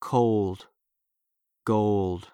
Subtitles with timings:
[0.00, 0.68] cold,
[1.64, 2.30] gold.